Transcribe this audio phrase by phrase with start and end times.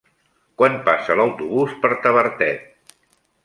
[0.61, 2.93] Quan passa l'autobús per Tavertet?